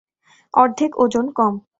অর্ধেক 0.53 0.91
ওজন 0.97 1.25
কম। 1.31 1.53